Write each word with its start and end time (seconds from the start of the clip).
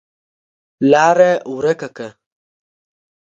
لاره 0.91 1.31
ورکه 1.55 1.87
کړه. 1.95 2.09